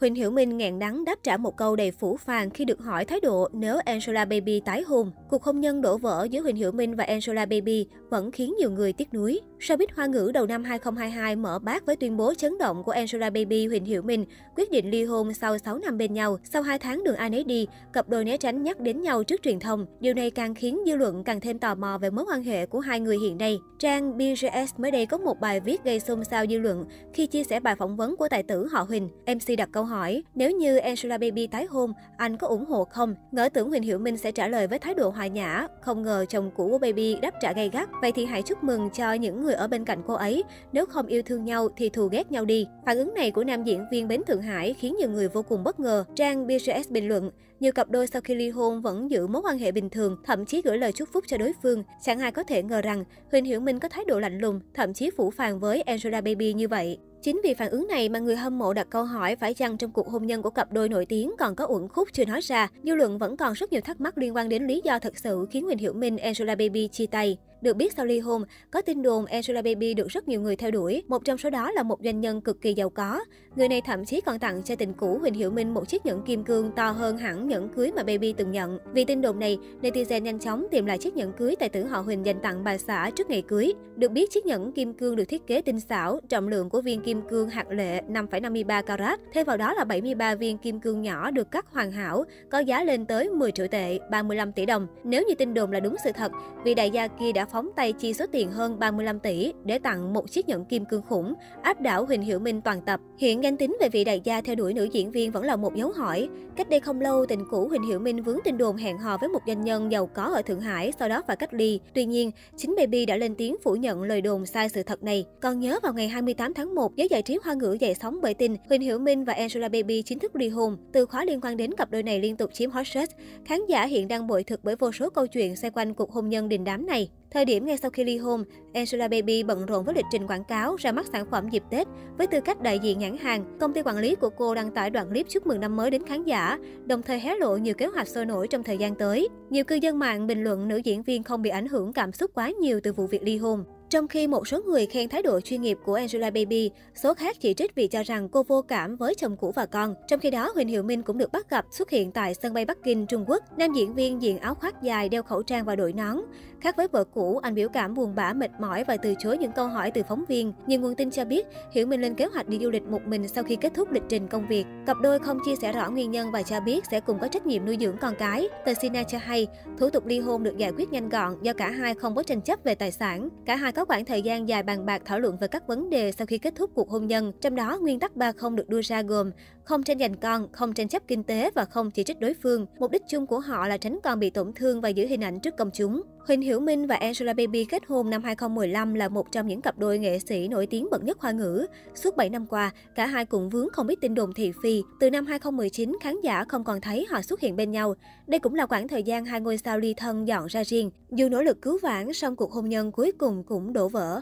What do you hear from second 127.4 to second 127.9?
điểm ngay sau